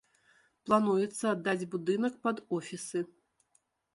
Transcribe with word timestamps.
Плануецца 0.67 1.25
аддаць 1.33 1.69
будынак 1.75 2.13
пад 2.27 2.37
офісы. 2.61 2.99